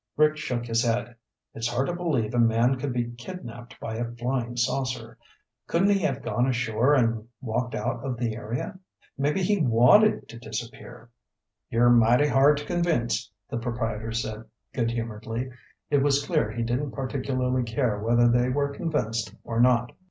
Rick 0.17 0.35
shook 0.35 0.65
his 0.65 0.83
head. 0.83 1.15
"It's 1.53 1.67
hard 1.67 1.85
to 1.87 1.93
believe 1.93 2.33
a 2.33 2.39
man 2.39 2.79
could 2.79 2.91
be 2.91 3.11
kidnaped 3.11 3.79
by 3.79 3.97
a 3.97 4.11
flying 4.15 4.57
saucer. 4.57 5.19
Couldn't 5.67 5.91
he 5.91 5.99
have 5.99 6.23
gone 6.23 6.47
ashore 6.47 6.95
and 6.95 7.27
walked 7.39 7.75
out 7.75 8.03
of 8.03 8.17
the 8.17 8.35
area? 8.35 8.79
Maybe 9.15 9.43
he 9.43 9.61
wanted 9.61 10.27
to 10.29 10.39
disappear." 10.39 11.11
"You're 11.69 11.91
mighty 11.91 12.25
hard 12.29 12.57
to 12.57 12.65
convince," 12.65 13.29
the 13.47 13.59
proprietor 13.59 14.11
said 14.11 14.45
good 14.73 14.89
humoredly. 14.89 15.51
It 15.91 16.01
was 16.01 16.25
clear 16.25 16.49
he 16.49 16.63
didn't 16.63 16.93
particularly 16.93 17.61
care 17.61 17.99
whether 17.99 18.27
they 18.27 18.49
were 18.49 18.69
convinced 18.73 19.35
or 19.43 19.59
not. 19.59 19.91